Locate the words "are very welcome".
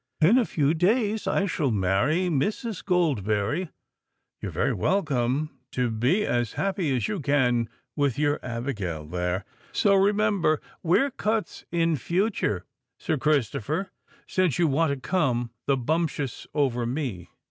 4.49-5.51